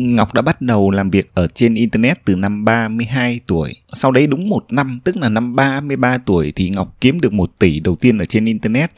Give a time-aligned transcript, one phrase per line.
[0.00, 3.74] Ngọc đã bắt đầu làm việc ở trên Internet từ năm 32 tuổi.
[3.92, 7.50] Sau đấy đúng một năm, tức là năm 33 tuổi thì Ngọc kiếm được 1
[7.58, 8.90] tỷ đầu tiên ở trên Internet.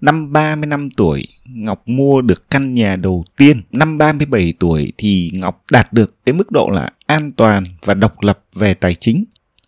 [0.00, 3.62] Năm 35 tuổi, Ngọc mua được căn nhà đầu tiên.
[3.72, 8.22] Năm 37 tuổi thì Ngọc đạt được cái mức độ là an toàn và độc
[8.22, 9.24] lập về tài chính.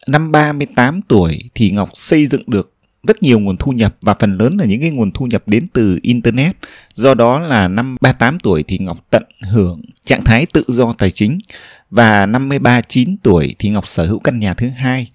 [0.06, 2.73] Năm 38 tuổi thì Ngọc xây dựng được
[3.06, 5.66] rất nhiều nguồn thu nhập và phần lớn là những cái nguồn thu nhập đến
[5.72, 6.56] từ internet.
[6.94, 11.10] Do đó là năm 38 tuổi thì Ngọc tận hưởng trạng thái tự do tài
[11.10, 11.38] chính
[11.90, 15.08] và năm 39 tuổi thì Ngọc sở hữu căn nhà thứ hai.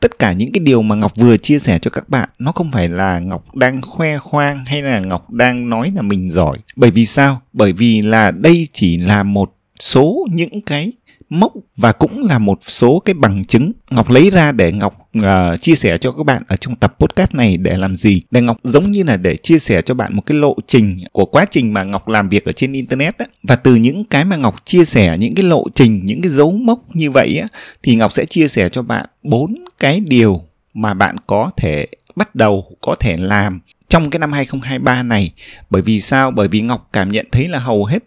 [0.00, 2.72] Tất cả những cái điều mà Ngọc vừa chia sẻ cho các bạn, nó không
[2.72, 6.58] phải là Ngọc đang khoe khoang hay là Ngọc đang nói là mình giỏi.
[6.76, 7.40] Bởi vì sao?
[7.52, 10.92] Bởi vì là đây chỉ là một số những cái
[11.30, 15.62] mốc và cũng là một số cái bằng chứng Ngọc lấy ra để Ngọc uh,
[15.62, 18.56] chia sẻ cho các bạn ở trong tập podcast này để làm gì để Ngọc
[18.62, 21.74] giống như là để chia sẻ cho bạn một cái lộ trình của quá trình
[21.74, 24.84] mà Ngọc làm việc ở trên internet á và từ những cái mà Ngọc chia
[24.84, 27.48] sẻ những cái lộ trình những cái dấu mốc như vậy á
[27.82, 30.42] thì Ngọc sẽ chia sẻ cho bạn bốn cái điều
[30.74, 35.32] mà bạn có thể bắt đầu có thể làm trong cái năm 2023 này.
[35.70, 36.30] Bởi vì sao?
[36.30, 37.98] Bởi vì Ngọc cảm nhận thấy là hầu hết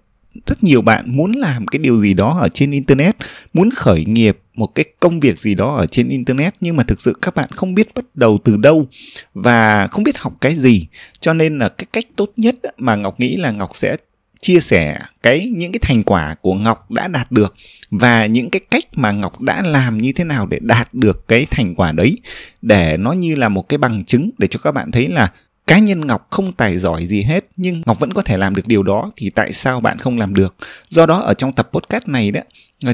[0.45, 3.15] rất nhiều bạn muốn làm cái điều gì đó ở trên internet,
[3.53, 7.01] muốn khởi nghiệp một cái công việc gì đó ở trên internet, nhưng mà thực
[7.01, 8.87] sự các bạn không biết bắt đầu từ đâu
[9.33, 10.87] và không biết học cái gì.
[11.19, 13.95] Cho nên là cái cách tốt nhất mà ngọc nghĩ là ngọc sẽ
[14.41, 17.55] chia sẻ cái, những cái thành quả của ngọc đã đạt được
[17.91, 21.45] và những cái cách mà ngọc đã làm như thế nào để đạt được cái
[21.51, 22.17] thành quả đấy,
[22.61, 25.31] để nó như là một cái bằng chứng để cho các bạn thấy là
[25.67, 28.67] cá nhân Ngọc không tài giỏi gì hết, nhưng Ngọc vẫn có thể làm được
[28.67, 30.55] điều đó, thì tại sao bạn không làm được?
[30.89, 32.41] Do đó, ở trong tập podcast này đó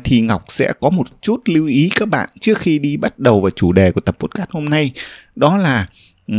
[0.03, 3.41] thì Ngọc sẽ có một chút lưu ý các bạn trước khi đi bắt đầu
[3.41, 4.91] vào chủ đề của tập podcast hôm nay
[5.35, 5.87] đó là
[6.29, 6.35] Ừ,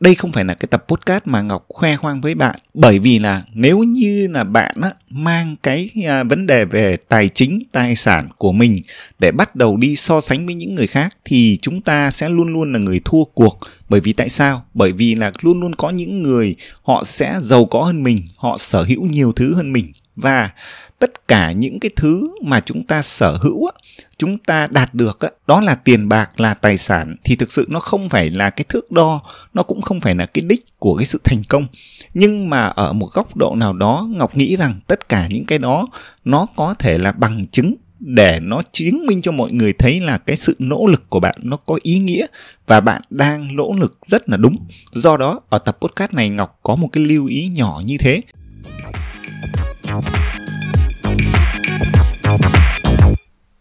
[0.00, 2.56] đây không phải là cái tập podcast mà Ngọc khoe khoang với bạn.
[2.74, 7.28] Bởi vì là nếu như là bạn á, mang cái à, vấn đề về tài
[7.28, 8.82] chính tài sản của mình
[9.18, 12.52] để bắt đầu đi so sánh với những người khác thì chúng ta sẽ luôn
[12.52, 13.58] luôn là người thua cuộc.
[13.88, 14.64] Bởi vì tại sao?
[14.74, 18.58] Bởi vì là luôn luôn có những người họ sẽ giàu có hơn mình họ
[18.58, 19.92] sở hữu nhiều thứ hơn mình.
[20.16, 20.50] Và
[20.98, 23.70] tất cả những cái thứ mà chúng ta sở hữu
[24.18, 27.80] chúng ta đạt được đó là tiền bạc, là tài sản, thì thực sự nó
[27.80, 29.22] không phải là cái thước đo,
[29.54, 31.66] nó cũng không phải là cái đích của cái sự thành công.
[32.14, 35.58] Nhưng mà ở một góc độ nào đó, ngọc nghĩ rằng tất cả những cái
[35.58, 35.86] đó,
[36.24, 40.18] nó có thể là bằng chứng để nó chứng minh cho mọi người thấy là
[40.18, 42.26] cái sự nỗ lực của bạn nó có ý nghĩa
[42.66, 44.56] và bạn đang nỗ lực rất là đúng.
[44.92, 48.20] Do đó, ở tập podcast này, ngọc có một cái lưu ý nhỏ như thế.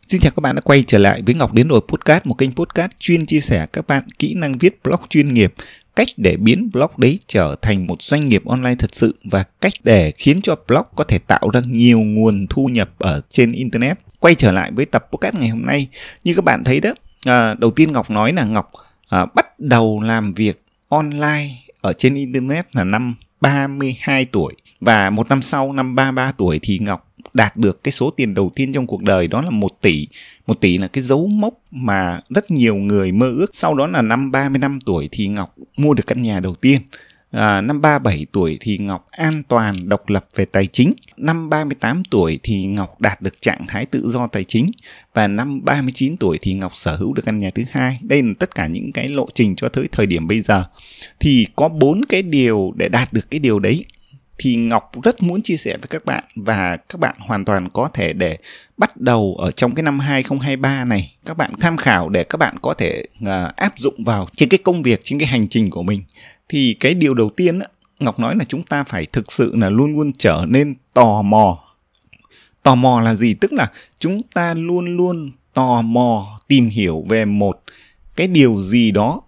[0.07, 2.55] Xin chào các bạn đã quay trở lại với Ngọc Đến Rồi Podcast, một kênh
[2.55, 5.53] podcast chuyên chia sẻ các bạn kỹ năng viết blog chuyên nghiệp,
[5.95, 9.73] cách để biến blog đấy trở thành một doanh nghiệp online thật sự và cách
[9.83, 13.97] để khiến cho blog có thể tạo ra nhiều nguồn thu nhập ở trên Internet.
[14.19, 15.87] Quay trở lại với tập podcast ngày hôm nay,
[16.23, 16.93] như các bạn thấy đó,
[17.25, 18.71] à, đầu tiên Ngọc nói là Ngọc
[19.09, 21.49] à, bắt đầu làm việc online
[21.81, 26.79] ở trên Internet là năm 32 tuổi và một năm sau năm 33 tuổi thì
[26.79, 30.07] Ngọc đạt được cái số tiền đầu tiên trong cuộc đời đó là một tỷ.
[30.47, 33.51] một tỷ là cái dấu mốc mà rất nhiều người mơ ước.
[33.53, 36.79] Sau đó là năm 35 tuổi thì Ngọc mua được căn nhà đầu tiên.
[37.33, 40.93] À, năm 37 tuổi thì Ngọc an toàn độc lập về tài chính.
[41.17, 44.71] Năm 38 tuổi thì Ngọc đạt được trạng thái tự do tài chính.
[45.13, 47.99] Và năm 39 tuổi thì Ngọc sở hữu được căn nhà thứ hai.
[48.01, 50.63] Đây là tất cả những cái lộ trình cho tới thời điểm bây giờ.
[51.19, 53.85] Thì có bốn cái điều để đạt được cái điều đấy
[54.43, 57.89] thì Ngọc rất muốn chia sẻ với các bạn và các bạn hoàn toàn có
[57.93, 58.37] thể để
[58.77, 61.15] bắt đầu ở trong cái năm 2023 này.
[61.25, 64.57] Các bạn tham khảo để các bạn có thể uh, áp dụng vào trên cái
[64.57, 66.03] công việc trên cái hành trình của mình.
[66.49, 67.67] Thì cái điều đầu tiên á,
[67.99, 71.59] Ngọc nói là chúng ta phải thực sự là luôn luôn trở nên tò mò.
[72.63, 73.33] Tò mò là gì?
[73.33, 77.61] Tức là chúng ta luôn luôn tò mò tìm hiểu về một
[78.15, 79.21] cái điều gì đó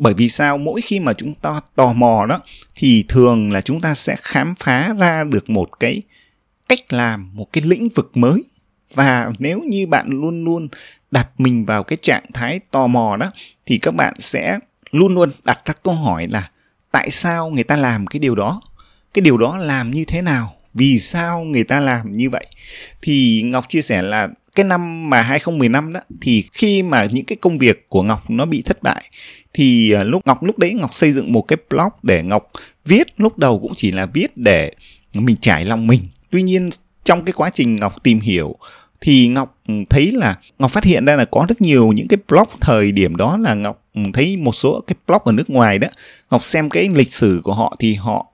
[0.00, 0.58] bởi vì sao?
[0.58, 2.40] Mỗi khi mà chúng ta tò mò đó,
[2.74, 6.02] thì thường là chúng ta sẽ khám phá ra được một cái
[6.68, 8.44] cách làm, một cái lĩnh vực mới.
[8.94, 10.68] Và nếu như bạn luôn luôn
[11.10, 13.30] đặt mình vào cái trạng thái tò mò đó,
[13.66, 14.58] thì các bạn sẽ
[14.90, 16.50] luôn luôn đặt ra câu hỏi là
[16.90, 18.60] tại sao người ta làm cái điều đó?
[19.14, 20.56] Cái điều đó làm như thế nào?
[20.74, 22.46] Vì sao người ta làm như vậy?
[23.02, 27.36] Thì ngọc chia sẻ là cái năm mà 2015 đó, thì khi mà những cái
[27.40, 29.02] công việc của Ngọc nó bị thất bại,
[29.52, 32.50] thì à, lúc Ngọc, lúc đấy Ngọc xây dựng một cái blog để Ngọc
[32.84, 34.72] viết, lúc đầu cũng chỉ là viết để
[35.14, 36.08] mình trải lòng mình.
[36.30, 36.70] Tuy nhiên,
[37.04, 38.56] trong cái quá trình Ngọc tìm hiểu,
[39.00, 42.18] thì Ngọc ừ, thấy là Ngọc phát hiện ra là có rất nhiều những cái
[42.28, 45.78] blog thời điểm đó là Ngọc ừ, thấy một số cái blog ở nước ngoài
[45.78, 45.88] đó,
[46.30, 48.26] Ngọc xem cái lịch sử của họ thì họ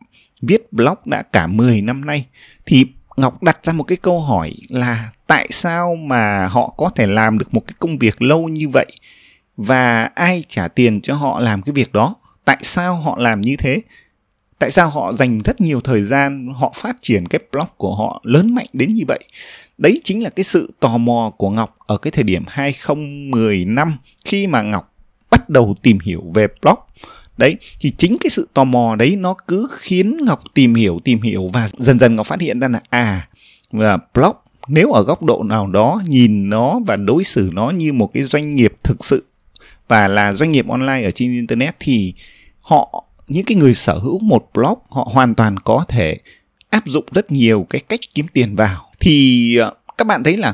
[0.43, 2.25] viết blog đã cả 10 năm nay
[2.67, 2.87] thì
[3.17, 7.39] ngọc đặt ra một cái câu hỏi là tại sao mà họ có thể làm
[7.39, 8.87] được một cái công việc lâu như vậy
[9.57, 12.15] và ai trả tiền cho họ làm cái việc đó?
[12.45, 13.81] Tại sao họ làm như thế?
[14.59, 18.21] Tại sao họ dành rất nhiều thời gian, họ phát triển cái blog của họ
[18.25, 19.21] lớn mạnh đến như vậy?
[19.79, 23.99] Đấy chính là cái sự tò mò của Ngọc ở cái thời điểm 2010 năm
[24.25, 24.95] khi mà Ngọc
[25.31, 26.79] bắt đầu tìm hiểu về blog
[27.37, 31.21] đấy, thì chính cái sự tò mò đấy nó cứ khiến Ngọc tìm hiểu tìm
[31.21, 33.29] hiểu và dần dần Ngọc phát hiện ra là à
[33.73, 34.37] và blog
[34.69, 38.23] nếu ở góc độ nào đó nhìn nó và đối xử nó như một cái
[38.23, 39.25] doanh nghiệp thực sự
[39.89, 42.15] và là doanh nghiệp online ở trên internet thì
[42.61, 46.19] họ, những cái người sở hữu một blog họ hoàn toàn có thể
[46.71, 48.91] áp dụng rất nhiều cái cách kiếm tiền vào.
[49.01, 50.53] Thì ờ, các bạn thấy là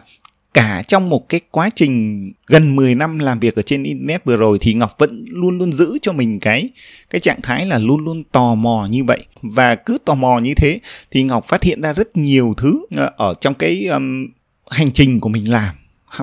[0.54, 4.36] cả trong một cái quá trình gần 10 năm làm việc ở trên internet vừa
[4.36, 6.68] rồi thì Ngọc vẫn luôn luôn giữ cho mình cái
[7.10, 9.26] cái trạng thái là luôn luôn tò mò như vậy.
[9.42, 13.10] Và cứ tò mò như thế thì Ngọc phát hiện ra rất nhiều thứ ờ,
[13.16, 14.26] ở trong cái um,
[14.70, 15.74] hành trình của mình làm.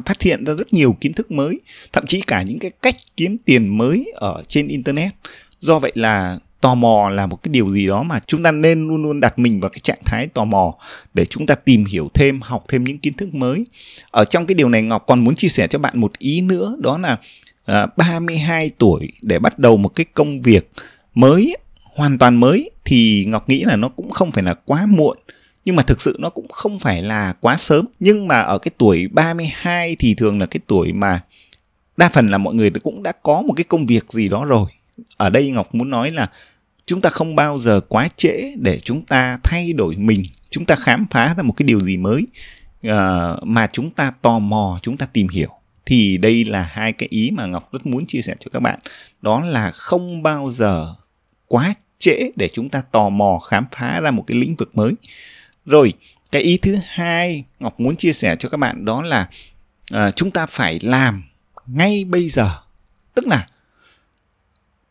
[0.05, 1.59] Phát hiện ra rất nhiều kiến thức mới
[1.93, 5.11] thậm chí cả những cái cách kiếm tiền mới ở trên internet.
[5.59, 8.87] Do vậy là tò mò là một cái điều gì đó mà chúng ta nên
[8.87, 10.75] luôn luôn đặt mình vào cái trạng thái tò mò
[11.13, 13.65] để chúng ta tìm hiểu thêm học thêm những kiến thức mới.
[14.11, 16.77] Ở trong cái điều này ngọc còn muốn chia sẻ cho bạn một ý nữa
[16.79, 17.17] đó là
[17.65, 20.69] à, 32 tuổi để bắt đầu một cái công việc
[21.13, 25.17] mới hoàn toàn mới thì ngọc nghĩ là nó cũng không phải là quá muộn
[25.65, 27.85] nhưng mà thực sự nó cũng không phải là quá sớm.
[27.99, 31.21] Nhưng mà ở cái tuổi 32 thì thường là cái tuổi mà
[31.97, 34.65] đa phần là mọi người cũng đã có một cái công việc gì đó rồi
[35.17, 36.29] ở đây ngọc muốn nói là
[36.85, 40.23] chúng ta không bao giờ quá trễ để chúng ta thay đổi mình.
[40.49, 42.27] Chúng ta khám phá ra một cái điều gì mới
[42.87, 45.49] uh, mà chúng ta tò mò chúng ta tìm hiểu.
[45.85, 48.79] Thì đây là hai cái ý mà ngọc rất muốn chia sẻ cho các bạn.
[49.21, 50.95] Đó là không bao giờ
[51.47, 54.93] quá trễ để chúng ta tò mò khám phá ra một cái lĩnh vực mới.
[55.65, 55.93] Rồi
[56.31, 59.29] cái ý thứ hai ngọc muốn chia sẻ cho các bạn đó là
[59.95, 61.23] uh, chúng ta phải làm
[61.67, 62.49] ngay bây giờ.
[63.15, 63.47] Tức là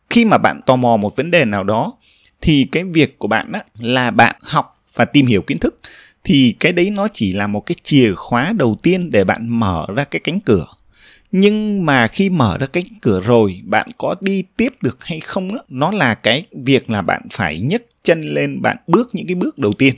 [0.09, 1.93] khi mà bạn tò mò một vấn đề nào đó
[2.41, 5.79] thì cái việc của bạn á, là bạn học và tìm hiểu kiến thức
[6.23, 9.85] thì cái đấy nó chỉ là một cái chìa khóa đầu tiên để bạn mở
[9.95, 10.65] ra cái cánh cửa.
[11.31, 15.51] Nhưng mà khi mở ra cánh cửa rồi bạn có đi tiếp được hay không
[15.51, 19.35] á nó là cái việc là bạn phải nhấc chân lên bạn bước những cái
[19.35, 19.95] bước đầu tiên.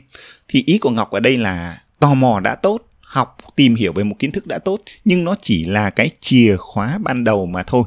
[0.48, 4.04] Thì ý của ngọc ở đây là tò mò đã tốt học tìm hiểu về
[4.04, 7.64] một kiến thức đã tốt nhưng nó chỉ là cái chìa khóa ban đầu mà
[7.64, 7.84] thôi.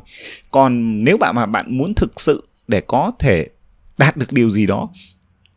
[0.50, 3.46] Còn nếu bạn mà bạn muốn thực sự để có thể
[3.98, 4.88] đạt được điều gì đó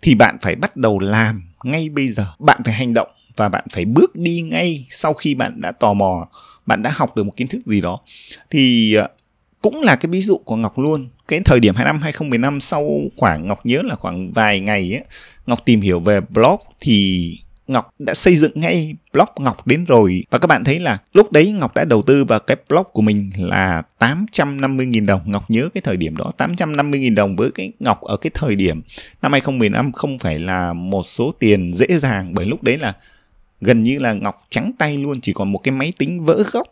[0.01, 2.25] thì bạn phải bắt đầu làm ngay bây giờ.
[2.39, 5.93] Bạn phải hành động và bạn phải bước đi ngay sau khi bạn đã tò
[5.93, 6.27] mò
[6.65, 7.99] bạn đã học được một kiến thức gì đó.
[8.49, 9.07] Thì ờ,
[9.61, 11.09] cũng là cái ví dụ của Ngọc luôn.
[11.27, 15.03] Cái thời điểm hai năm 2015 sau khoảng Ngọc nhớ là khoảng vài ngày ấy,
[15.45, 20.23] Ngọc tìm hiểu về blog thì Ngọc đã xây dựng ngay blog Ngọc đến rồi
[20.29, 23.01] và các bạn thấy là lúc đấy Ngọc đã đầu tư vào cái blog của
[23.01, 25.21] mình là 850.000 đồng.
[25.25, 28.81] Ngọc nhớ cái thời điểm đó 850.000 đồng với cái Ngọc ở cái thời điểm
[29.21, 32.93] năm 2015 không phải là một số tiền dễ dàng, bởi lúc đấy là
[33.61, 36.67] gần như là Ngọc trắng tay luôn, chỉ còn một cái máy tính vỡ gốc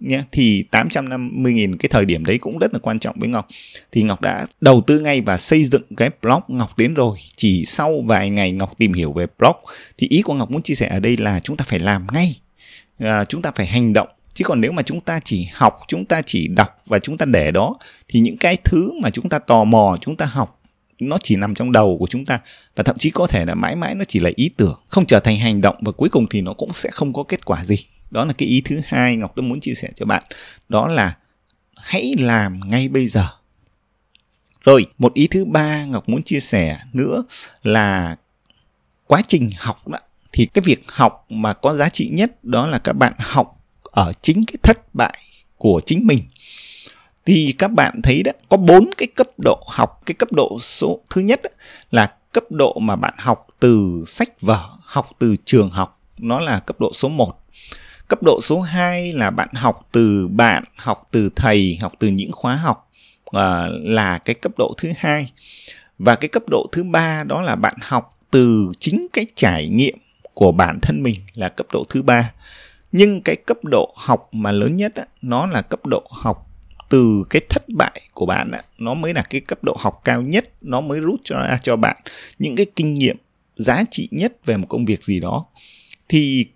[0.00, 3.48] nhé thì 850.000 cái thời điểm đấy cũng rất là quan trọng với Ngọc.
[3.92, 7.18] Thì Ngọc đã đầu tư ngay và xây dựng cái blog Ngọc đến rồi.
[7.36, 9.56] Chỉ sau vài ngày Ngọc tìm hiểu về blog
[9.98, 12.36] thì ý của Ngọc muốn chia sẻ ở đây là chúng ta phải làm ngay.
[12.98, 14.08] À, chúng ta phải hành động.
[14.34, 17.26] Chứ còn nếu mà chúng ta chỉ học chúng ta chỉ đọc và chúng ta
[17.26, 17.76] để đó
[18.08, 20.60] thì những cái thứ mà chúng ta tò mò chúng ta học
[20.98, 22.40] nó chỉ nằm trong đầu của chúng ta.
[22.76, 25.20] Và thậm chí có thể là mãi mãi nó chỉ là ý tưởng không trở
[25.20, 27.76] thành hành động và cuối cùng thì nó cũng sẽ không có kết quả gì
[28.16, 30.22] đó là cái ý thứ hai ngọc tôi muốn chia sẻ cho bạn.
[30.68, 31.16] Đó là
[31.76, 33.28] hãy làm ngay bây giờ.
[34.64, 37.24] Rồi một ý thứ ba ngọc muốn chia sẻ nữa
[37.62, 38.16] là
[39.06, 39.98] quá trình học đó.
[40.32, 44.12] Thì cái việc học mà có giá trị nhất đó là các bạn học ở
[44.22, 45.18] chính cái thất bại
[45.56, 46.22] của chính mình.
[47.26, 50.02] Thì các bạn thấy đó có bốn cái cấp độ học.
[50.06, 51.50] Cái cấp độ số thứ nhất đó,
[51.90, 56.00] là cấp độ mà bạn học từ sách vở học từ trường học.
[56.18, 57.42] Nó là cấp độ số 1
[58.08, 62.32] Cấp độ số 2 là bạn học từ bạn, học từ thầy, học từ những
[62.32, 62.90] khóa học
[63.24, 63.40] uh,
[63.72, 65.32] là cái cấp độ thứ hai.
[65.98, 69.98] Và cái cấp độ thứ ba đó là bạn học từ chính cái trải nghiệm
[70.34, 72.32] của bản thân mình là cấp độ thứ ba.
[72.92, 76.46] Nhưng cái cấp độ học mà lớn nhất á, nó là cấp độ học
[76.88, 80.22] từ cái thất bại của bạn á, nó mới là cái cấp độ học cao
[80.22, 81.96] nhất, nó mới rút cho ra cho bạn
[82.38, 83.16] những cái kinh nghiệm
[83.56, 85.44] giá trị nhất về một công việc gì đó.
[86.08, 86.46] Thì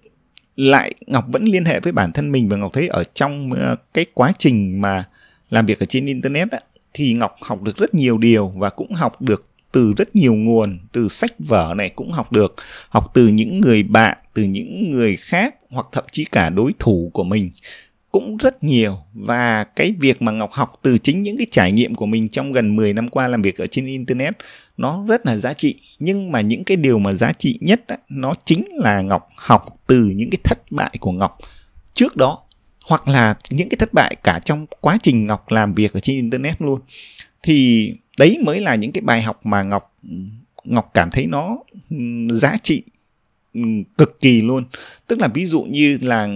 [0.60, 3.76] lại ngọc vẫn liên hệ với bản thân mình và ngọc thấy ở trong ờ,
[3.94, 5.04] cái quá trình mà
[5.50, 6.60] làm việc ở trên internet á,
[6.94, 10.78] thì ngọc học được rất nhiều điều và cũng học được từ rất nhiều nguồn
[10.92, 12.54] từ sách vở này cũng học được
[12.88, 17.10] học từ những người bạn từ những người khác hoặc thậm chí cả đối thủ
[17.14, 17.50] của mình
[18.10, 18.96] cũng rất nhiều.
[19.12, 22.52] Và cái việc mà Ngọc học từ chính những cái trải nghiệm của mình trong
[22.52, 24.36] gần 10 năm qua làm việc ở trên internet
[24.76, 25.74] nó rất là giá trị.
[25.98, 29.80] Nhưng mà những cái điều mà giá trị nhất á, nó chính là Ngọc học
[29.86, 31.38] từ những cái thất bại của Ngọc
[31.94, 32.38] trước đó
[32.86, 36.16] hoặc là những cái thất bại cả trong quá trình Ngọc làm việc ở trên
[36.16, 36.80] internet luôn.
[37.42, 39.96] Thì đấy mới là những cái bài học mà Ngọc
[40.64, 41.58] Ngọc cảm thấy nó
[41.90, 41.96] ừ,
[42.32, 42.82] giá trị
[43.54, 43.60] ừ,
[43.98, 44.64] cực kỳ luôn.
[45.06, 46.28] Tức là ví dụ như là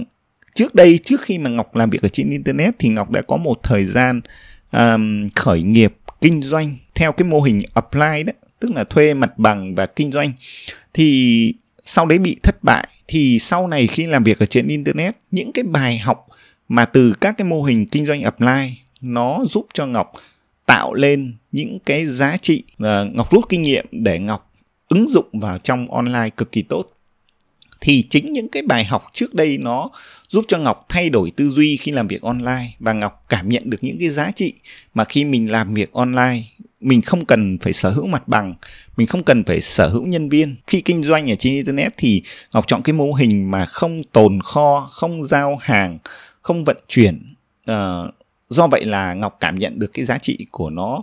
[0.55, 3.37] trước đây trước khi mà ngọc làm việc ở trên internet thì ngọc đã có
[3.37, 4.21] một thời gian
[4.73, 9.39] um, khởi nghiệp kinh doanh theo cái mô hình apply đó tức là thuê mặt
[9.39, 10.33] bằng và kinh doanh.
[10.95, 15.17] Thì sau đấy bị thất bại thì sau này khi làm việc ở trên internet
[15.31, 16.27] những cái bài học
[16.69, 20.13] mà từ các cái mô hình kinh doanh apply nó giúp cho ngọc
[20.67, 24.53] tạo lên những cái giá trị uh, ngọc rút kinh nghiệm để ngọc
[24.89, 26.94] ứng dụng vào trong online cực kỳ tốt
[27.85, 29.91] thì chính những cái bài học trước đây nó
[30.29, 33.71] giúp cho Ngọc thay đổi tư duy khi làm việc online và Ngọc cảm nhận
[33.71, 34.53] được những cái giá trị
[34.95, 36.43] mà khi mình làm việc online
[36.81, 38.55] mình không cần phải sở hữu mặt bằng
[38.97, 40.57] mình không cần phải sở hữu nhân viên.
[40.67, 42.23] Khi kinh doanh ở trên internet thì
[42.53, 45.99] ngọc chọn cái mô hình mà không tồn kho không giao hàng
[46.43, 47.35] không vận chuyển.
[47.71, 48.15] Uh,
[48.49, 51.01] do vậy là ngọc cảm nhận được cái giá trị của nó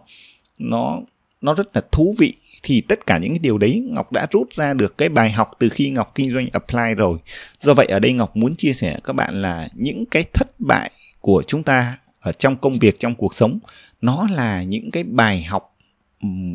[0.57, 0.99] nó
[1.41, 2.33] nó rất là thú vị.
[2.63, 5.51] Thì tất cả những cái điều đấy Ngọc đã rút ra được cái bài học
[5.59, 7.17] từ khi Ngọc kinh doanh apply rồi.
[7.61, 10.91] Do vậy ở đây Ngọc muốn chia sẻ các bạn là những cái thất bại
[11.19, 13.59] của chúng ta ở trong công việc, trong cuộc sống,
[14.01, 15.77] nó là những cái bài học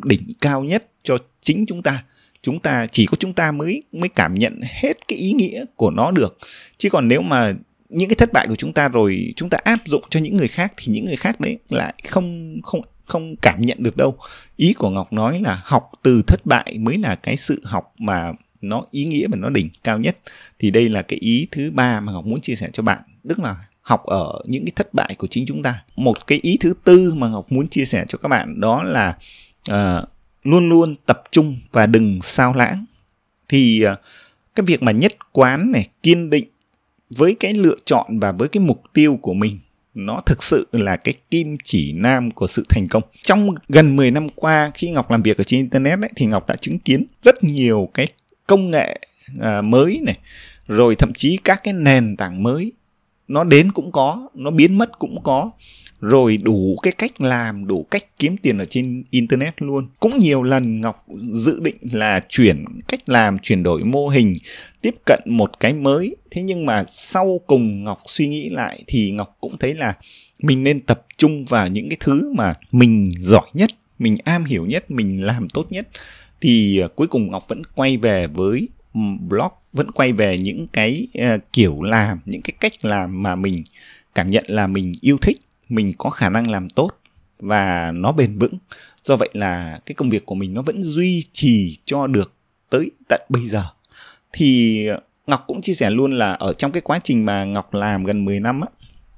[0.05, 2.05] đỉnh cao nhất cho chính chúng ta.
[2.43, 5.91] Chúng ta, chỉ có chúng ta mới mới cảm nhận hết cái ý nghĩa của
[5.91, 6.39] nó được.
[6.79, 7.55] Chứ còn nếu mà
[7.89, 10.49] những cái thất bại của chúng ta rồi chúng ta áp dụng cho những người
[10.49, 14.19] khác thì những người khác đấy lại không không không cảm nhận được đâu.
[14.57, 18.33] Ý của ngọc nói là học từ thất bại mới là cái sự học mà
[18.61, 20.17] nó ý nghĩa và nó đỉnh cao nhất.
[20.59, 22.99] Thì đây là cái ý thứ ba mà ngọc muốn chia sẻ cho bạn.
[23.29, 25.85] Tức là học ở những cái thất bại của chính chúng ta.
[25.97, 29.17] Một cái ý thứ tư mà ngọc muốn chia sẻ cho các bạn đó là
[29.71, 30.09] uh,
[30.43, 32.85] luôn luôn tập trung và đừng sao lãng.
[33.49, 33.99] Thì uh,
[34.55, 36.45] cái việc mà nhất quán này kiên định
[37.11, 39.59] với cái lựa chọn và với cái mục tiêu của mình
[39.97, 43.03] nó thực sự là cái kim chỉ nam của sự thành công.
[43.23, 46.49] Trong gần 10 năm qua khi Ngọc làm việc ở trên internet ấy, thì Ngọc
[46.49, 48.07] đã chứng kiến rất nhiều cái
[48.47, 49.01] công nghệ
[49.41, 50.19] à, mới này,
[50.69, 52.73] rồi thậm chí các cái nền tảng mới
[53.29, 55.51] nó đến cũng có, nó biến mất cũng có
[56.01, 59.89] rồi đủ cái cách làm đủ cách kiếm tiền ở trên internet luôn.
[60.01, 64.33] Cũng nhiều lần ngọc dự định là chuyển cách làm chuyển đổi mô hình
[64.81, 66.17] tiếp cận một cái mới.
[66.31, 69.95] Thế nhưng mà sau cùng ngọc suy nghĩ lại thì ngọc cũng thấy là
[70.39, 74.67] mình nên tập trung vào những cái thứ mà mình giỏi nhất mình am hiểu
[74.67, 75.89] nhất mình làm tốt nhất.
[76.41, 78.69] Thì à, cuối cùng ngọc vẫn quay về với
[79.29, 83.65] blog vẫn quay về những cái uh, kiểu làm những cái cách làm mà mình
[84.15, 86.91] cảm nhận là mình yêu thích mình có khả năng làm tốt
[87.41, 88.55] và nó bền vững.
[89.05, 92.33] Do vậy là cái công việc của mình nó vẫn duy trì cho được
[92.71, 93.65] tới tận bây giờ.
[94.33, 94.81] Thì
[95.27, 98.25] Ngọc cũng chia sẻ luôn là ở trong cái quá trình mà Ngọc làm gần
[98.25, 98.69] 10 năm á,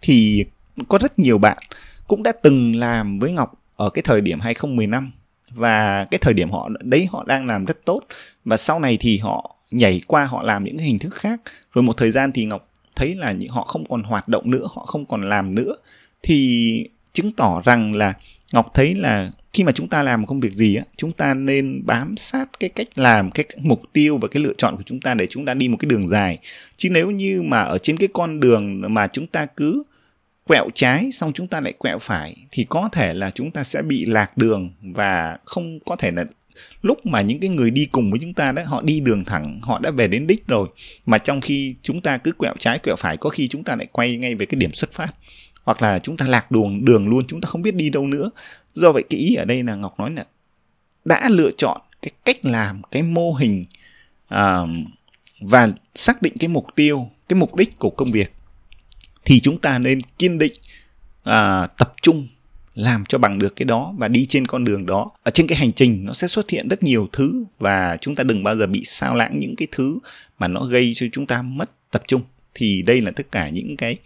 [0.02, 0.45] thì
[0.88, 1.59] có rất nhiều bạn
[2.07, 5.12] cũng đã từng làm với Ngọc ở cái thời điểm 2015
[5.50, 8.00] và cái thời điểm họ, đấy họ đang làm rất tốt.
[8.45, 11.40] Và sau này thì họ nhảy qua họ làm những cái hình thức khác.
[11.75, 14.85] Rồi một thời gian thì Ngọc thấy là họ không còn hoạt động nữa, họ
[14.85, 15.75] không còn làm nữa
[16.23, 18.15] thì chứng tỏ rằng là
[18.53, 21.35] ngọc thấy là khi mà chúng ta làm một công việc gì á chúng ta
[21.35, 25.01] nên bám sát cái cách làm cái mục tiêu và cái lựa chọn của chúng
[25.01, 26.39] ta để chúng ta đi một cái đường dài
[26.77, 29.83] chứ nếu như mà ở trên cái con đường mà chúng ta cứ
[30.45, 33.83] quẹo trái xong chúng ta lại quẹo phải thì có thể là chúng ta sẽ
[33.83, 36.25] bị lạc đường và không có thể là
[36.83, 39.61] lúc mà những cái người đi cùng với chúng ta đấy họ đi đường thẳng
[39.63, 40.69] họ đã về đến đích rồi
[41.07, 43.87] mà trong khi chúng ta cứ quẹo trái quẹo phải có khi chúng ta lại
[43.93, 45.15] quay ngay về cái điểm xuất phát
[45.69, 48.31] hoặc là chúng ta lạc đường đường luôn chúng ta không biết đi đâu nữa.
[48.73, 50.25] Do vậy cái ý ở đây là ngọc nói là
[51.05, 53.65] đã lựa chọn cái cách làm cái mô hình
[54.35, 54.69] uh,
[55.41, 58.33] và xác định cái mục tiêu cái mục đích của công việc
[59.25, 60.53] thì chúng ta nên kiên định
[61.21, 62.27] uh, tập trung
[62.75, 65.11] làm cho bằng được cái đó và đi trên con đường đó.
[65.23, 68.25] Ở trên cái hành trình nó sẽ xuất hiện rất nhiều thứ và chúng ta
[68.25, 69.99] đừng bao giờ bị sao lãng những cái thứ
[70.39, 72.23] mà nó gây cho chúng ta mất tập trung.
[72.55, 73.99] Thì đây là tất cả những cái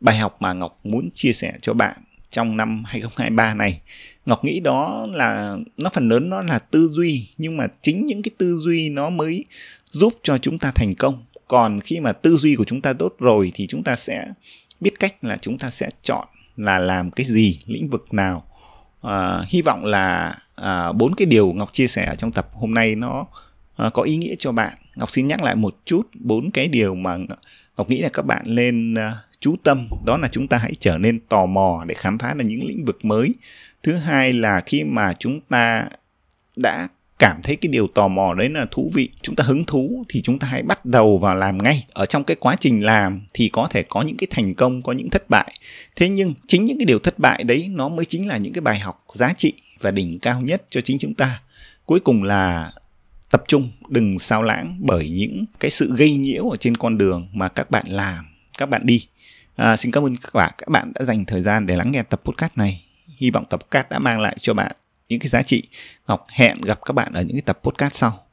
[0.00, 1.96] bài học mà Ngọc muốn chia sẻ cho bạn
[2.30, 3.80] trong năm 2023 này.
[4.26, 8.22] Ngọc nghĩ đó là nó phần lớn nó là tư duy nhưng mà chính những
[8.22, 9.44] cái tư duy nó mới
[9.90, 11.24] giúp cho chúng ta thành công.
[11.48, 14.26] Còn khi mà tư duy của chúng ta tốt rồi thì chúng ta sẽ
[14.80, 18.44] biết cách là chúng ta sẽ chọn là làm cái gì, lĩnh vực nào.
[19.02, 22.94] À, hy vọng là à, bốn cái điều ngọc chia sẻ trong tập hôm nay
[22.94, 23.26] nó
[23.76, 26.94] à, có ý nghĩa cho bạn ngọc xin nhắc lại một chút bốn cái điều
[26.94, 27.16] mà
[27.76, 30.98] ngọc nghĩ là các bạn nên à, chú tâm, đó là chúng ta hãy trở
[30.98, 33.34] nên tò mò để khám phá ra những lĩnh vực mới.
[33.82, 35.88] Thứ hai là khi mà chúng ta
[36.56, 36.88] đã
[37.18, 40.20] cảm thấy cái điều tò mò đấy là thú vị, chúng ta hứng thú thì
[40.22, 41.86] chúng ta hãy bắt đầu vào làm ngay.
[41.92, 44.92] Ở trong cái quá trình làm thì có thể có những cái thành công, có
[44.92, 45.52] những thất bại.
[45.96, 48.60] Thế nhưng chính những cái điều thất bại đấy, nó mới chính là những cái
[48.60, 51.40] bài học giá trị và đỉnh cao nhất cho chính chúng ta.
[51.86, 52.72] Cuối cùng là
[53.30, 57.28] tập trung, đừng sao lãng bởi những cái sự gây nhiễu ở trên con đường
[57.32, 58.24] mà các bạn làm
[58.58, 59.08] các bạn đi.
[59.56, 60.52] À, xin cảm ơn các bạn.
[60.58, 62.84] Các bạn đã dành thời gian để lắng nghe tập podcast này.
[63.16, 64.72] Hy vọng tập podcast đã mang lại cho bạn
[65.08, 65.62] những cái giá trị
[66.08, 68.26] ngọc hẹn gặp các bạn ở những cái tập podcast sau.